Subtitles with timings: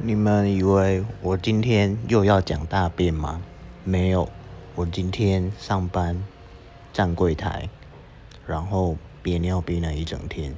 [0.00, 3.42] 你们以为我今天又要讲大便吗？
[3.82, 4.28] 没有
[4.76, 6.24] 我今天上班
[6.92, 7.68] 站柜台
[8.46, 10.54] 然后憋尿憋了一整天。